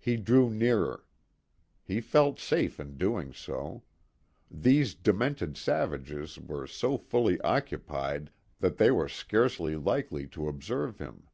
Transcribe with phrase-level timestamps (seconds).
[0.00, 1.04] He drew nearer.
[1.84, 3.84] He felt safe in doing so.
[4.50, 11.28] These demented savages were so fully occupied that they were scarcely likely to observe him.